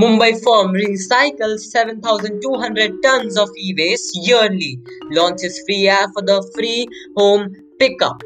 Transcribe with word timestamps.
Mumbai 0.00 0.32
firm 0.42 0.72
recycles 0.72 1.60
7,200 1.70 3.02
tons 3.02 3.36
of 3.36 3.50
e-waste 3.58 4.16
yearly. 4.26 4.78
Launches 5.10 5.62
free 5.66 5.88
app 5.88 6.10
for 6.14 6.22
the 6.22 6.40
free 6.54 6.88
home 7.18 7.54
pickup. 7.78 8.22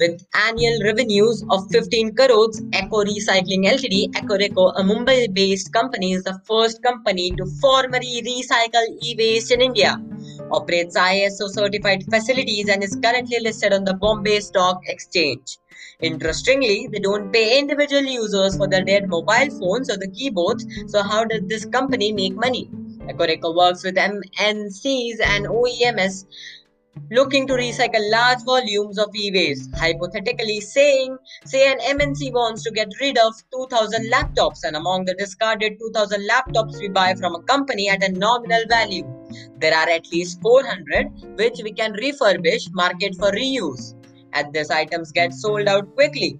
With 0.00 0.26
annual 0.34 0.82
revenues 0.82 1.44
of 1.50 1.70
15 1.70 2.16
crores, 2.16 2.60
Eco 2.72 3.04
Recycling 3.04 3.64
Ltd, 3.64 4.10
Ecoreco, 4.14 4.72
a 4.74 4.82
Mumbai-based 4.82 5.72
company, 5.72 6.14
is 6.14 6.24
the 6.24 6.36
first 6.48 6.82
company 6.82 7.30
to 7.36 7.46
formally 7.60 8.20
recycle 8.26 8.84
e-waste 9.04 9.52
in 9.52 9.60
India. 9.60 9.96
Operates 10.50 10.98
ISO 10.98 11.48
certified 11.48 12.02
facilities 12.10 12.68
and 12.68 12.82
is 12.82 12.98
currently 13.00 13.38
listed 13.38 13.72
on 13.72 13.84
the 13.84 13.94
Bombay 13.94 14.40
Stock 14.40 14.80
Exchange. 14.88 15.58
Interestingly, 16.00 16.88
they 16.90 16.98
don't 16.98 17.32
pay 17.32 17.56
individual 17.56 18.02
users 18.02 18.56
for 18.56 18.66
their 18.66 18.82
dead 18.82 19.08
mobile 19.08 19.50
phones 19.60 19.88
or 19.88 19.96
the 19.96 20.10
keyboards. 20.10 20.66
So, 20.88 21.04
how 21.04 21.24
does 21.24 21.42
this 21.46 21.66
company 21.66 22.12
make 22.12 22.34
money? 22.34 22.68
Ecoreco 23.06 23.54
works 23.54 23.84
with 23.84 23.94
MNCs 23.94 25.20
and 25.20 25.46
OEMs 25.46 26.24
looking 27.10 27.46
to 27.46 27.54
recycle 27.54 28.10
large 28.10 28.42
volumes 28.44 28.98
of 28.98 29.14
e-waste. 29.14 29.74
Hypothetically 29.76 30.60
saying, 30.60 31.16
say 31.44 31.70
an 31.70 31.78
MNC 31.98 32.32
wants 32.32 32.62
to 32.62 32.70
get 32.70 32.88
rid 33.00 33.18
of 33.18 33.34
2000 33.52 34.10
laptops 34.10 34.64
and 34.64 34.76
among 34.76 35.04
the 35.04 35.14
discarded 35.14 35.78
2000 35.78 36.28
laptops 36.28 36.78
we 36.78 36.88
buy 36.88 37.14
from 37.14 37.34
a 37.34 37.42
company 37.42 37.88
at 37.88 38.02
a 38.02 38.12
nominal 38.12 38.62
value, 38.68 39.06
there 39.58 39.74
are 39.74 39.88
at 39.88 40.10
least 40.12 40.40
400 40.40 41.06
which 41.36 41.60
we 41.62 41.72
can 41.72 41.92
refurbish, 41.94 42.72
market 42.72 43.14
for 43.16 43.30
reuse. 43.32 43.94
As 44.32 44.46
these 44.52 44.70
items 44.70 45.12
get 45.12 45.32
sold 45.32 45.68
out 45.68 45.94
quickly, 45.94 46.38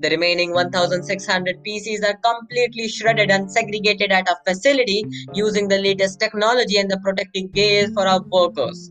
the 0.00 0.10
remaining 0.10 0.52
1600 0.52 1.64
PCs 1.64 2.04
are 2.04 2.18
completely 2.18 2.88
shredded 2.88 3.30
and 3.30 3.50
segregated 3.50 4.12
at 4.12 4.28
a 4.28 4.36
facility 4.46 5.04
using 5.32 5.68
the 5.68 5.78
latest 5.78 6.20
technology 6.20 6.76
and 6.76 6.90
the 6.90 6.98
protective 6.98 7.52
gear 7.52 7.88
for 7.94 8.06
our 8.06 8.20
workers. 8.30 8.90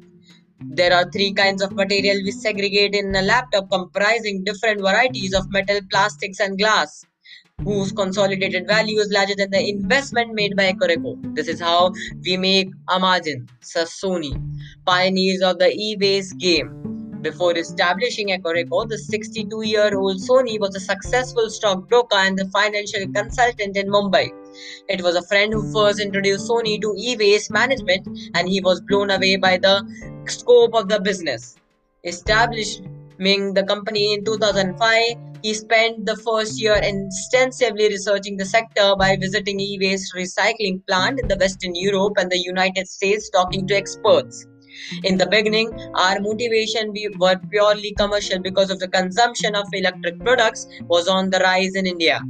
There 0.62 0.94
are 0.94 1.10
three 1.12 1.34
kinds 1.34 1.62
of 1.62 1.74
material 1.74 2.24
we 2.24 2.32
segregate 2.32 2.96
in 2.96 3.16
a 3.16 3.22
laptop 3.22 3.70
comprising 3.70 4.44
different 4.44 4.82
varieties 4.82 5.34
of 5.34 5.50
metal, 5.52 5.80
plastics 5.90 6.40
and 6.40 6.58
glass 6.58 7.06
whose 7.64 7.92
consolidated 7.92 8.68
value 8.68 9.00
is 9.00 9.12
larger 9.12 9.36
than 9.36 9.50
the 9.52 9.70
investment 9.70 10.34
made 10.34 10.56
by 10.56 10.72
Ecoreco. 10.74 11.18
This 11.36 11.48
is 11.48 11.60
how 11.60 11.94
we 12.24 12.38
make 12.38 12.70
a 12.90 13.00
margin, 13.00 13.48
says 13.62 13.90
Soni, 13.90 14.34
pioneers 14.86 15.42
of 15.42 15.60
the 15.60 15.72
e-waste 15.74 16.38
game. 16.38 16.95
Before 17.26 17.58
establishing 17.58 18.28
Ecoreco, 18.28 18.88
the 18.88 18.98
62-year-old 18.98 20.18
Soni 20.18 20.60
was 20.60 20.76
a 20.76 20.80
successful 20.80 21.50
stockbroker 21.50 22.18
and 22.18 22.38
the 22.38 22.46
financial 22.50 23.12
consultant 23.16 23.76
in 23.76 23.88
Mumbai. 23.88 24.30
It 24.88 25.02
was 25.02 25.16
a 25.16 25.24
friend 25.24 25.52
who 25.52 25.74
first 25.74 26.00
introduced 26.00 26.48
Soni 26.48 26.80
to 26.82 26.94
e-waste 26.96 27.50
management 27.50 28.08
and 28.36 28.48
he 28.48 28.62
was 28.62 28.80
blown 28.82 29.10
away 29.10 29.38
by 29.38 29.58
the 29.58 29.82
scope 30.28 30.76
of 30.76 30.88
the 30.88 31.00
business. 31.00 31.56
Establishing 32.04 32.86
the 33.18 33.66
company 33.68 34.14
in 34.14 34.24
2005, 34.24 35.16
he 35.42 35.56
spent 35.56 36.06
the 36.06 36.18
first 36.18 36.62
year 36.62 36.80
extensively 36.80 37.88
researching 37.88 38.38
the 38.38 38.46
sector 38.46 38.94
by 39.00 39.18
visiting 39.20 39.60
e-waste 39.60 40.14
recycling 40.14 40.86
plant 40.86 41.20
in 41.20 41.28
the 41.28 41.38
Western 41.38 41.74
Europe 41.74 42.14
and 42.18 42.32
the 42.32 42.38
United 42.38 42.88
States 42.88 43.32
talking 43.32 43.66
to 43.66 43.76
experts. 43.76 44.46
In 45.04 45.18
the 45.18 45.28
beginning, 45.28 45.72
our 45.96 46.20
motivation 46.20 46.92
we 46.92 47.10
were 47.18 47.40
purely 47.50 47.94
commercial 47.98 48.40
because 48.40 48.70
of 48.70 48.80
the 48.80 48.88
consumption 48.88 49.56
of 49.56 49.68
electric 49.74 50.20
products 50.20 50.68
was 50.84 51.08
on 51.08 51.30
the 51.30 51.40
rise 51.40 51.76
in 51.76 51.86
India. 51.86 52.22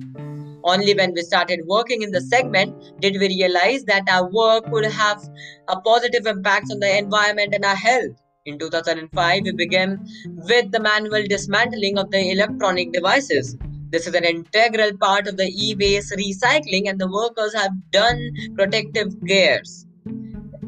Only 0.63 0.95
when 0.95 1.13
we 1.13 1.21
started 1.21 1.61
working 1.67 2.01
in 2.01 2.11
the 2.11 2.21
segment 2.21 2.75
did 2.99 3.17
we 3.19 3.27
realize 3.27 3.83
that 3.83 4.09
our 4.09 4.27
work 4.31 4.65
could 4.71 4.85
have 4.85 5.23
a 5.67 5.79
positive 5.79 6.25
impact 6.25 6.71
on 6.71 6.79
the 6.79 6.97
environment 6.97 7.53
and 7.53 7.63
our 7.63 7.75
health. 7.75 8.15
In 8.45 8.57
2005, 8.57 9.41
we 9.43 9.51
began 9.51 10.07
with 10.25 10.71
the 10.71 10.79
manual 10.79 11.23
dismantling 11.27 11.97
of 11.97 12.09
the 12.11 12.31
electronic 12.31 12.91
devices. 12.93 13.55
This 13.91 14.07
is 14.07 14.15
an 14.15 14.23
integral 14.23 14.97
part 14.97 15.27
of 15.27 15.37
the 15.37 15.51
e-waste 15.55 16.13
recycling 16.13 16.89
and 16.89 16.99
the 16.99 17.07
workers 17.07 17.53
have 17.53 17.71
done 17.91 18.31
protective 18.55 19.23
gears. 19.25 19.85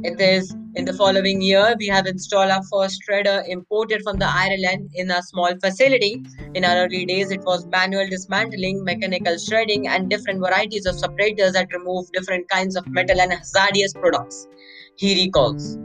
It 0.03 0.21
is 0.21 0.55
in 0.77 0.85
the 0.85 0.91
mm-hmm. 0.91 0.97
following 0.99 1.41
year, 1.41 1.75
we 1.79 1.87
have 1.87 2.05
installed 2.05 2.51
our 2.51 2.61
first 2.71 3.01
shredder 3.01 3.43
imported 3.49 4.03
from 4.03 4.17
the 4.19 4.27
Ireland 4.27 4.91
in 4.93 5.09
a 5.09 5.23
small 5.23 5.53
facility. 5.59 6.23
In 6.53 6.63
our 6.63 6.85
early 6.85 7.05
days, 7.05 7.31
it 7.31 7.41
was 7.41 7.65
manual 7.65 8.07
dismantling, 8.07 8.83
mechanical 8.83 9.39
shredding, 9.39 9.87
and 9.87 10.07
different 10.07 10.39
varieties 10.39 10.85
of 10.85 10.99
separators 10.99 11.53
that 11.53 11.73
remove 11.73 12.11
different 12.11 12.47
kinds 12.49 12.75
of 12.75 12.87
metal 12.87 13.19
and 13.19 13.33
hazardous 13.33 13.93
products. 13.93 14.47
He 14.97 15.25
recalls. 15.25 15.77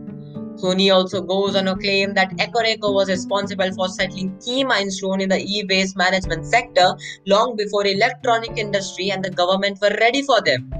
Soni 0.60 0.94
also 0.94 1.22
goes 1.22 1.56
on 1.56 1.64
to 1.64 1.74
claim 1.76 2.12
that 2.12 2.36
Ecoreco 2.36 2.92
was 2.92 3.08
responsible 3.08 3.72
for 3.72 3.88
settling 3.88 4.38
key 4.44 4.62
milestone 4.62 5.22
in 5.22 5.30
the 5.30 5.40
e-waste 5.40 5.96
management 5.96 6.44
sector 6.44 6.94
long 7.26 7.56
before 7.56 7.86
electronic 7.86 8.58
industry 8.58 9.10
and 9.10 9.24
the 9.24 9.30
government 9.30 9.78
were 9.80 9.96
ready 9.98 10.22
for 10.22 10.42
them. 10.42 10.70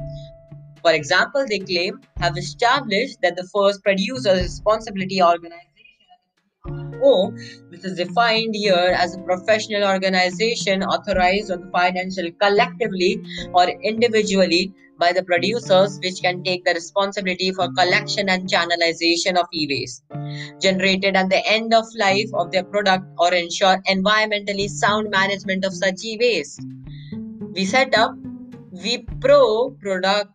For 0.82 0.92
example, 0.92 1.44
they 1.48 1.60
claim 1.60 2.00
have 2.18 2.36
established 2.36 3.18
that 3.22 3.36
the 3.36 3.48
first 3.54 3.82
producer 3.82 4.32
responsibility 4.32 5.22
organization 5.22 5.68
O, 7.02 7.32
which 7.70 7.84
is 7.84 7.96
defined 7.96 8.54
here 8.54 8.94
as 8.96 9.16
a 9.16 9.22
professional 9.22 9.84
organization 9.84 10.84
authorized 10.84 11.50
or 11.50 11.58
financial 11.72 12.30
collectively 12.40 13.20
or 13.52 13.68
individually 13.68 14.72
by 14.98 15.12
the 15.12 15.24
producers 15.24 15.98
which 16.02 16.22
can 16.22 16.44
take 16.44 16.64
the 16.64 16.74
responsibility 16.74 17.50
for 17.50 17.72
collection 17.72 18.28
and 18.28 18.48
channelization 18.48 19.36
of 19.36 19.46
e-waste 19.52 20.04
generated 20.60 21.16
at 21.16 21.28
the 21.28 21.44
end 21.46 21.74
of 21.74 21.84
life 21.98 22.30
of 22.34 22.52
their 22.52 22.62
product 22.62 23.04
or 23.18 23.34
ensure 23.34 23.78
environmentally 23.88 24.68
sound 24.68 25.10
management 25.10 25.64
of 25.64 25.74
such 25.74 26.04
e-waste. 26.04 26.64
We 27.52 27.64
set 27.64 27.96
up 27.98 28.14
Vipro 28.72 29.78
product 29.80 30.30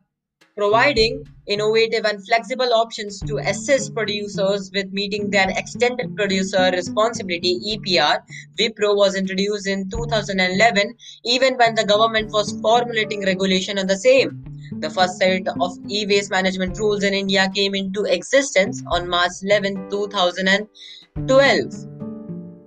providing 0.57 1.17
hmm. 1.17 1.23
innovative 1.45 2.05
and 2.05 2.25
flexible 2.25 2.73
options 2.73 3.19
to 3.21 3.37
assist 3.37 3.93
producers 3.93 4.71
with 4.73 4.91
meeting 4.91 5.29
their 5.29 5.49
extended 5.51 6.15
producer 6.15 6.71
responsibility 6.73 7.59
EPR. 7.73 8.23
Wipro 8.59 8.95
was 8.95 9.15
introduced 9.15 9.67
in 9.67 9.89
2011 9.89 10.95
even 11.23 11.55
when 11.55 11.75
the 11.75 11.85
government 11.85 12.31
was 12.31 12.59
formulating 12.61 13.23
regulation 13.23 13.77
on 13.77 13.87
the 13.87 13.97
same. 13.97 14.43
The 14.79 14.89
first 14.89 15.17
set 15.17 15.47
of 15.61 15.77
e-waste 15.87 16.31
management 16.31 16.77
rules 16.77 17.03
in 17.03 17.13
India 17.13 17.49
came 17.55 17.73
into 17.73 18.03
existence 18.03 18.83
on 18.87 19.07
March 19.07 19.31
11, 19.43 19.89
2012. 19.89 21.73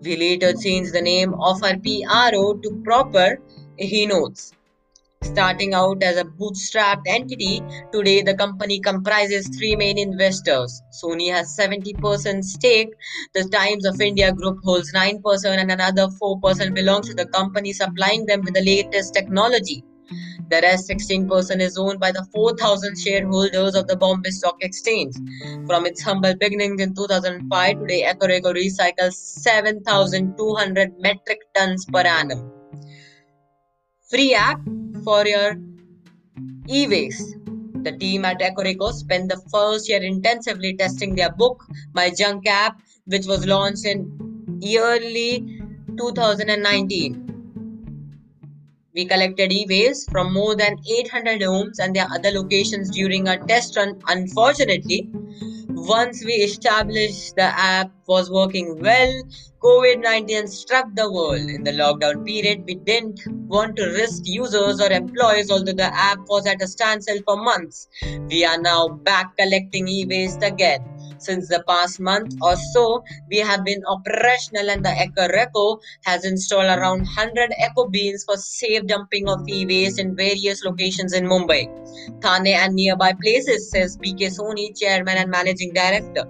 We 0.02 0.16
later 0.16 0.54
changed 0.54 0.94
the 0.94 1.02
name 1.02 1.34
of 1.34 1.62
our 1.62 1.76
PRO 1.76 2.54
to 2.54 2.82
proper, 2.84 3.38
he 3.76 4.06
notes. 4.06 4.54
Starting 5.22 5.74
out 5.74 6.02
as 6.02 6.16
a 6.16 6.24
bootstrapped 6.24 7.02
entity, 7.06 7.62
today 7.92 8.22
the 8.22 8.34
company 8.34 8.80
comprises 8.80 9.48
three 9.48 9.76
main 9.76 9.98
investors. 9.98 10.82
Soni 10.90 11.30
has 11.30 11.54
70% 11.54 12.42
stake, 12.42 12.88
the 13.34 13.44
Times 13.44 13.84
of 13.84 14.00
India 14.00 14.32
group 14.32 14.58
holds 14.64 14.92
9%, 14.94 15.44
and 15.44 15.70
another 15.70 16.08
4% 16.08 16.74
belongs 16.74 17.08
to 17.08 17.14
the 17.14 17.26
company 17.26 17.72
supplying 17.74 18.24
them 18.24 18.40
with 18.40 18.54
the 18.54 18.64
latest 18.64 19.12
technology. 19.12 19.84
The 20.50 20.62
rest 20.62 20.88
16% 20.88 21.60
is 21.60 21.76
owned 21.76 22.00
by 22.00 22.12
the 22.12 22.26
4,000 22.32 22.98
shareholders 22.98 23.74
of 23.74 23.86
the 23.88 23.96
Bombay 23.96 24.30
Stock 24.30 24.56
Exchange. 24.62 25.14
From 25.66 25.84
its 25.84 26.02
humble 26.02 26.34
beginnings 26.34 26.80
in 26.80 26.94
2005, 26.94 27.78
today 27.78 28.04
Ecoreco 28.10 28.54
recycles 28.54 29.12
7,200 29.12 30.98
metric 30.98 31.40
tons 31.54 31.84
per 31.84 32.00
annum. 32.00 32.59
Free 34.10 34.34
app 34.34 34.60
for 35.04 35.24
your 35.24 35.56
e-waste. 36.68 37.36
The 37.84 37.92
team 37.92 38.24
at 38.24 38.40
Ecoreco 38.40 38.92
spent 38.92 39.28
the 39.28 39.40
first 39.52 39.88
year 39.88 40.02
intensively 40.02 40.74
testing 40.76 41.14
their 41.14 41.30
Book 41.30 41.64
My 41.94 42.10
Junk 42.10 42.48
app, 42.48 42.80
which 43.06 43.26
was 43.26 43.46
launched 43.46 43.86
in 43.86 44.10
early 44.76 45.62
2019. 45.96 47.26
We 48.94 49.04
collected 49.04 49.52
e-waste 49.52 50.10
from 50.10 50.32
more 50.32 50.56
than 50.56 50.76
800 50.90 51.40
homes 51.42 51.78
and 51.78 51.94
their 51.94 52.08
other 52.10 52.32
locations 52.32 52.90
during 52.90 53.28
our 53.28 53.38
test 53.46 53.76
run. 53.76 54.02
Unfortunately, 54.08 55.08
Once 55.82 56.22
we 56.24 56.34
established 56.34 57.34
the 57.36 57.42
app 57.42 57.90
was 58.06 58.30
working 58.30 58.78
well, 58.80 59.22
COVID 59.62 60.02
19 60.02 60.46
struck 60.46 60.86
the 60.94 61.10
world. 61.10 61.40
In 61.40 61.64
the 61.64 61.72
lockdown 61.72 62.26
period, 62.26 62.64
we 62.66 62.74
didn't 62.74 63.20
want 63.48 63.76
to 63.76 63.86
risk 63.86 64.22
users 64.26 64.80
or 64.80 64.90
employees, 64.90 65.50
although 65.50 65.72
the 65.72 65.90
app 65.94 66.18
was 66.28 66.46
at 66.46 66.62
a 66.62 66.66
standstill 66.66 67.20
for 67.24 67.42
months. 67.42 67.88
We 68.28 68.44
are 68.44 68.60
now 68.60 68.88
back 68.88 69.36
collecting 69.38 69.88
e 69.88 70.04
waste 70.06 70.42
again. 70.42 70.84
Since 71.20 71.48
the 71.48 71.62
past 71.68 72.00
month 72.00 72.34
or 72.40 72.56
so, 72.72 73.04
we 73.30 73.36
have 73.36 73.62
been 73.62 73.84
operational 73.86 74.70
and 74.70 74.82
the 74.82 74.88
Ecoreco 74.88 75.78
has 76.06 76.24
installed 76.24 76.64
around 76.64 77.00
100 77.00 77.52
eco 77.60 77.88
bins 77.88 78.24
for 78.24 78.38
safe 78.38 78.86
dumping 78.86 79.28
of 79.28 79.46
e-waste 79.46 79.98
in 79.98 80.16
various 80.16 80.64
locations 80.64 81.12
in 81.12 81.26
Mumbai, 81.26 81.68
Thane 82.22 82.54
and 82.54 82.74
nearby 82.74 83.12
places, 83.12 83.70
says 83.70 83.98
BK 83.98 84.30
Soni, 84.38 84.78
Chairman 84.80 85.18
and 85.18 85.30
Managing 85.30 85.74
Director. 85.74 86.24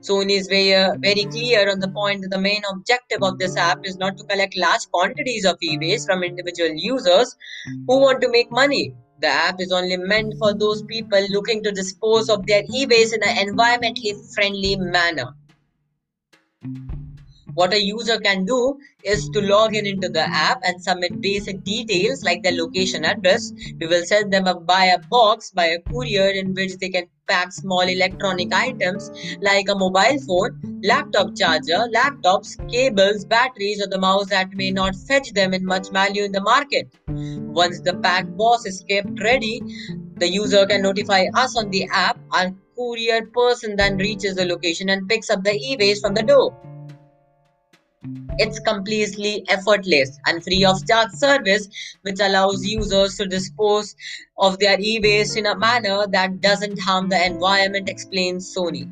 Soni 0.00 0.36
is 0.36 0.48
very, 0.48 0.74
uh, 0.74 0.94
very 0.98 1.24
clear 1.24 1.70
on 1.70 1.78
the 1.78 1.88
point 1.88 2.22
that 2.22 2.30
the 2.30 2.40
main 2.40 2.62
objective 2.72 3.22
of 3.22 3.38
this 3.38 3.56
app 3.56 3.78
is 3.84 3.98
not 3.98 4.16
to 4.18 4.24
collect 4.24 4.56
large 4.56 4.90
quantities 4.90 5.44
of 5.44 5.56
e-waste 5.62 6.08
from 6.08 6.24
individual 6.24 6.70
users 6.74 7.36
who 7.86 7.98
want 8.00 8.20
to 8.20 8.28
make 8.28 8.50
money. 8.50 8.94
The 9.20 9.26
app 9.26 9.60
is 9.60 9.72
only 9.72 9.96
meant 9.96 10.38
for 10.38 10.54
those 10.54 10.82
people 10.82 11.20
looking 11.30 11.62
to 11.64 11.72
dispose 11.72 12.28
of 12.28 12.46
their 12.46 12.62
e-waste 12.72 13.14
in 13.14 13.22
an 13.22 13.36
environmentally 13.48 14.14
friendly 14.34 14.76
manner. 14.76 15.34
What 17.58 17.74
a 17.74 17.82
user 17.82 18.18
can 18.20 18.44
do 18.44 18.78
is 19.02 19.28
to 19.30 19.40
log 19.40 19.74
in 19.74 19.84
into 19.84 20.08
the 20.08 20.20
app 20.20 20.60
and 20.62 20.80
submit 20.80 21.20
basic 21.20 21.64
details 21.64 22.22
like 22.22 22.44
their 22.44 22.52
location 22.52 23.04
address. 23.04 23.52
We 23.80 23.88
will 23.88 24.04
send 24.04 24.32
them 24.32 24.46
a 24.46 24.54
by 24.54 24.84
a 24.84 24.98
box 24.98 25.50
by 25.50 25.64
a 25.64 25.80
courier 25.80 26.28
in 26.28 26.54
which 26.54 26.76
they 26.76 26.88
can 26.88 27.08
pack 27.26 27.50
small 27.50 27.80
electronic 27.80 28.54
items 28.54 29.10
like 29.40 29.68
a 29.68 29.74
mobile 29.74 30.20
phone, 30.24 30.80
laptop 30.84 31.34
charger, 31.34 31.88
laptops, 31.96 32.54
cables, 32.70 33.24
batteries, 33.24 33.82
or 33.82 33.88
the 33.88 33.98
mouse 33.98 34.26
that 34.26 34.54
may 34.54 34.70
not 34.70 34.94
fetch 34.94 35.32
them 35.32 35.52
in 35.52 35.64
much 35.64 35.90
value 35.90 36.22
in 36.22 36.30
the 36.30 36.40
market. 36.40 36.88
Once 37.08 37.80
the 37.80 37.94
packed 37.94 38.36
box 38.36 38.66
is 38.66 38.84
kept 38.88 39.20
ready, 39.20 39.60
the 40.18 40.28
user 40.28 40.64
can 40.64 40.82
notify 40.82 41.24
us 41.34 41.56
on 41.56 41.70
the 41.70 41.88
app. 41.92 42.20
Our 42.30 42.54
courier 42.76 43.26
person 43.26 43.74
then 43.74 43.96
reaches 43.96 44.36
the 44.36 44.46
location 44.46 44.90
and 44.90 45.08
picks 45.08 45.28
up 45.28 45.42
the 45.42 45.54
e-waste 45.54 46.02
from 46.02 46.14
the 46.14 46.22
door. 46.22 46.56
It's 48.38 48.60
completely 48.60 49.44
effortless 49.48 50.18
and 50.26 50.42
free 50.44 50.64
of 50.64 50.86
charge 50.86 51.10
service, 51.10 51.68
which 52.02 52.20
allows 52.20 52.64
users 52.64 53.16
to 53.16 53.26
dispose 53.26 53.96
of 54.38 54.58
their 54.60 54.78
e-waste 54.80 55.36
in 55.36 55.46
a 55.46 55.58
manner 55.58 56.06
that 56.06 56.40
doesn't 56.40 56.78
harm 56.78 57.08
the 57.08 57.26
environment, 57.26 57.88
explains 57.88 58.54
Soni. 58.54 58.88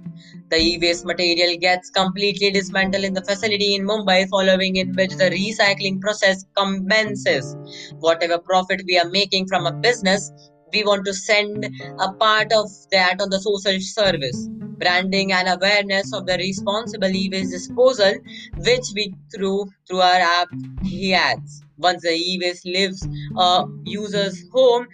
The 0.50 0.56
e-waste 0.56 1.04
material 1.04 1.56
gets 1.56 1.90
completely 1.90 2.50
dismantled 2.50 3.04
in 3.04 3.14
the 3.14 3.22
facility 3.22 3.76
in 3.76 3.86
Mumbai, 3.86 4.28
following 4.28 4.74
in 4.74 4.92
which 4.94 5.14
the 5.14 5.30
recycling 5.30 6.00
process 6.00 6.44
commences. 6.56 7.56
Whatever 8.00 8.38
profit 8.38 8.82
we 8.88 8.98
are 8.98 9.08
making 9.08 9.46
from 9.46 9.66
a 9.66 9.72
business, 9.72 10.32
we 10.72 10.84
want 10.84 11.04
to 11.06 11.14
send 11.14 11.64
a 12.00 12.12
part 12.14 12.52
of 12.52 12.70
that 12.90 13.20
on 13.20 13.30
the 13.30 13.38
social 13.40 13.80
service. 13.80 14.48
Branding 14.78 15.32
and 15.32 15.48
awareness 15.48 16.12
of 16.12 16.26
the 16.26 16.36
responsible 16.36 17.08
e-waste 17.08 17.50
disposal 17.50 18.12
which 18.58 18.86
we 18.94 19.14
through 19.34 19.66
through 19.88 20.00
our 20.00 20.20
app 20.40 20.48
he 20.82 21.14
adds. 21.14 21.62
Once 21.78 22.02
the 22.02 22.10
e-waste 22.10 22.66
leaves 22.66 23.06
a 23.38 23.64
user's 23.84 24.44
home 24.52 24.86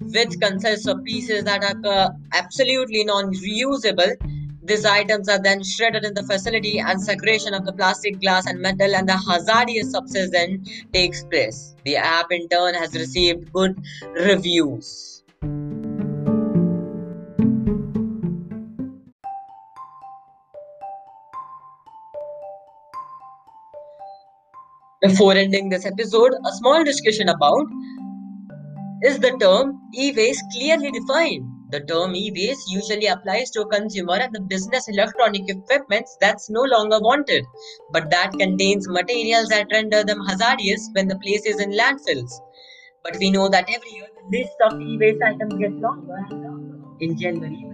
which 0.00 0.40
consists 0.40 0.86
of 0.86 1.04
pieces 1.04 1.44
that 1.44 1.62
are 1.62 1.76
uh, 1.84 2.08
absolutely 2.32 3.04
non-reusable 3.04 4.16
these 4.64 4.84
items 4.84 5.28
are 5.28 5.42
then 5.42 5.62
shredded 5.64 6.04
in 6.04 6.14
the 6.14 6.22
facility 6.22 6.78
and 6.78 7.02
segregation 7.02 7.52
of 7.52 7.66
the 7.66 7.72
plastic, 7.72 8.20
glass 8.20 8.46
and 8.46 8.60
metal 8.60 8.94
and 8.94 9.08
the 9.08 9.16
hazardous 9.16 9.90
substance 9.90 10.30
then 10.30 10.64
takes 10.92 11.24
place. 11.24 11.74
The 11.84 11.96
app 11.96 12.30
in 12.30 12.48
turn 12.48 12.74
has 12.74 12.94
received 12.94 13.52
good 13.52 13.76
reviews. 14.14 15.24
Before 25.00 25.34
ending 25.34 25.68
this 25.68 25.84
episode, 25.84 26.32
a 26.46 26.52
small 26.52 26.84
discussion 26.84 27.28
about 27.28 27.66
is 29.02 29.18
the 29.18 29.36
term 29.40 29.80
e-waste 29.92 30.44
clearly 30.52 30.92
defined? 30.92 31.51
The 31.72 31.80
term 31.80 32.14
e-waste 32.14 32.70
usually 32.70 33.06
applies 33.06 33.50
to 33.52 33.62
a 33.62 33.66
consumer 33.66 34.16
and 34.16 34.34
the 34.34 34.42
business 34.42 34.88
electronic 34.88 35.48
equipment 35.48 36.06
that's 36.20 36.50
no 36.50 36.60
longer 36.60 37.00
wanted, 37.00 37.46
but 37.90 38.10
that 38.10 38.32
contains 38.38 38.86
materials 38.86 39.48
that 39.48 39.68
render 39.72 40.04
them 40.04 40.20
hazardous 40.28 40.90
when 40.92 41.08
the 41.08 41.18
place 41.20 41.46
is 41.46 41.60
in 41.60 41.70
landfills. 41.70 42.30
But 43.02 43.16
we 43.18 43.30
know 43.30 43.48
that 43.48 43.70
every 43.74 43.90
year 43.90 44.06
the 44.14 44.38
list 44.38 44.52
of 44.66 44.78
e-waste 44.82 45.22
items 45.22 45.54
gets 45.54 45.74
longer 45.76 46.14
and 46.28 46.44
longer. 46.44 46.78
In 47.00 47.18
January, 47.18 47.64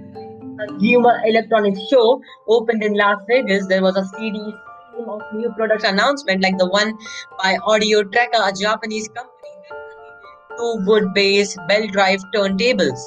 Consumer 0.61 1.21
Electronics 1.27 1.81
Show 1.89 2.23
opened 2.47 2.85
in 2.85 2.95
Las 2.95 3.21
Vegas, 3.27 3.67
there 3.67 3.83
was 3.83 3.97
a 3.97 4.07
CD 4.17 4.39
of 5.09 5.23
new 5.35 5.51
product 5.57 5.83
announcement 5.83 6.41
like 6.41 6.57
the 6.57 6.69
one 6.69 6.97
by 7.43 7.59
Audio-Technica, 7.67 8.45
a 8.45 8.53
Japanese 8.53 9.09
company 9.09 9.35
two 10.57 10.75
wood-based 10.87 11.57
belt 11.69 11.93
drive 11.93 12.21
turntables 12.35 12.99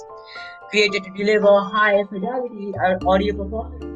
created 0.72 1.04
to 1.04 1.12
deliver 1.12 1.60
high 1.62 2.04
fidelity 2.06 2.74
uh, 2.84 2.98
audio 3.06 3.36
performance. 3.36 3.92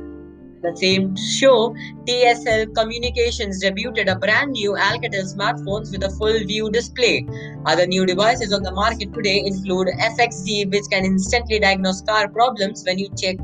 The 0.61 0.75
same 0.77 1.15
show, 1.15 1.75
TCL 2.05 2.73
Communications 2.73 3.63
debuted 3.63 4.11
a 4.11 4.17
brand 4.17 4.53
new 4.53 4.73
Alcatel 4.73 5.25
smartphones 5.31 5.91
with 5.91 6.03
a 6.03 6.09
full 6.09 6.39
view 6.45 6.71
display. 6.71 7.27
Other 7.65 7.85
new 7.85 8.05
devices 8.05 8.51
on 8.51 8.63
the 8.63 8.71
market 8.71 9.13
today 9.13 9.43
include 9.45 9.89
FIXD, 9.89 10.71
which 10.71 10.85
can 10.91 11.05
instantly 11.05 11.59
diagnose 11.59 12.01
car 12.01 12.27
problems 12.29 12.83
when 12.83 12.97
you 12.97 13.09
check 13.15 13.35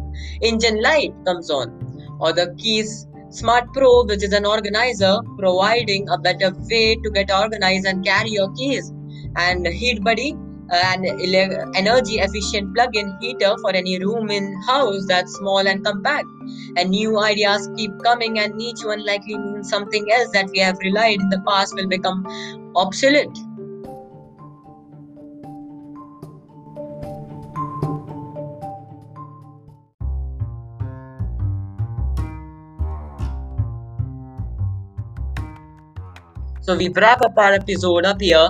engine 0.41 0.81
light 0.81 1.13
comes 1.23 1.51
on, 1.51 2.17
or 2.19 2.33
the 2.33 2.55
Keys 2.57 3.07
Smart 3.29 3.71
Pro, 3.71 4.03
which 4.05 4.23
is 4.23 4.33
an 4.33 4.45
organizer 4.45 5.17
providing 5.37 6.09
a 6.09 6.17
better 6.17 6.51
way 6.71 6.95
to 6.95 7.11
get 7.11 7.31
organized 7.31 7.85
and 7.85 8.03
carry 8.03 8.31
your 8.31 8.51
keys, 8.55 8.91
and 9.35 9.67
Heat 9.67 10.03
Buddy, 10.03 10.35
an 10.71 11.05
energy 11.75 12.19
efficient 12.19 12.73
plug-in 12.73 13.17
heater 13.19 13.55
for 13.61 13.71
any 13.71 13.99
room 13.99 14.31
in 14.31 14.55
house 14.63 15.05
that's 15.05 15.33
small 15.33 15.67
and 15.67 15.83
compact. 15.83 16.27
And 16.77 16.89
new 16.91 17.19
ideas 17.19 17.69
keep 17.75 17.91
coming 18.03 18.39
and 18.39 18.61
each 18.61 18.83
one 18.83 19.05
likely 19.05 19.37
means 19.37 19.69
something 19.69 20.09
else 20.11 20.31
that 20.31 20.49
we 20.49 20.59
have 20.59 20.77
relied 20.79 21.19
in 21.19 21.29
the 21.29 21.41
past 21.45 21.75
will 21.75 21.87
become 21.87 22.25
obsolete. 22.75 23.37
So 36.61 36.77
we 36.77 36.89
wrap 36.89 37.21
up 37.21 37.37
our 37.37 37.53
episode 37.53 38.05
up 38.05 38.21
here 38.21 38.49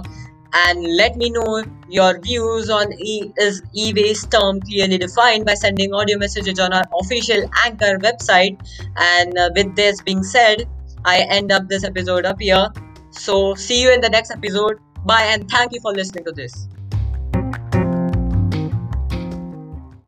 and 0.53 0.95
let 0.95 1.15
me 1.15 1.29
know 1.29 1.63
your 1.89 2.19
views 2.19 2.69
on 2.69 2.93
e- 2.93 3.31
is 3.37 3.61
e-waste 3.73 4.31
term 4.31 4.59
clearly 4.61 4.97
defined 4.97 5.45
by 5.45 5.53
sending 5.53 5.93
audio 5.93 6.17
messages 6.17 6.59
on 6.59 6.73
our 6.73 6.83
official 6.99 7.49
anchor 7.65 7.97
website. 7.99 8.59
And 8.97 9.37
uh, 9.37 9.49
with 9.55 9.75
this 9.75 10.01
being 10.01 10.23
said 10.23 10.67
i 11.03 11.21
end 11.21 11.51
up 11.51 11.67
this 11.67 11.83
episode 11.83 12.25
up 12.25 12.39
here. 12.39 12.67
So 13.09 13.55
see 13.55 13.81
you 13.81 13.91
in 13.91 14.01
the 14.01 14.09
next 14.09 14.31
episode. 14.31 14.79
Bye 15.05 15.23
and 15.33 15.49
thank 15.49 15.73
you 15.73 15.81
for 15.81 15.93
listening 15.93 16.25
to 16.25 16.31
this 16.31 16.67